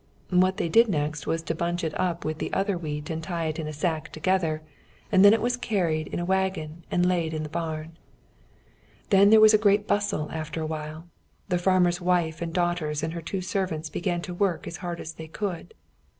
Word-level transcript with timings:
What 0.31 0.57
they 0.57 0.67
did 0.67 0.87
next 0.87 1.27
was 1.27 1.43
to 1.43 1.53
bunch 1.53 1.83
it 1.83 1.93
up 1.93 2.25
with 2.25 2.41
other 2.53 2.75
wheat 2.75 3.11
and 3.11 3.21
tie 3.21 3.45
it 3.45 3.59
and 3.59 3.71
stack 3.75 4.07
it 4.07 4.13
together, 4.13 4.63
and 5.11 5.23
then 5.23 5.31
it 5.31 5.43
was 5.43 5.55
carried 5.55 6.07
in 6.07 6.17
a 6.17 6.25
waggon 6.25 6.83
and 6.89 7.05
laid 7.05 7.35
in 7.35 7.43
the 7.43 7.49
barn. 7.49 7.99
Then 9.11 9.29
there 9.29 9.39
was 9.39 9.53
a 9.53 9.59
great 9.59 9.85
bustle 9.85 10.31
after 10.31 10.59
a 10.59 10.65
while. 10.65 11.07
The 11.49 11.59
farmer's 11.59 12.01
wife 12.01 12.41
and 12.41 12.51
daughters 12.51 13.03
and 13.03 13.13
her 13.13 13.21
two 13.21 13.41
servants 13.41 13.91
began 13.91 14.23
to 14.23 14.33
work 14.33 14.65
as 14.65 14.77
hard 14.77 14.99
as 14.99 15.13
they 15.13 15.27
could. 15.27 15.75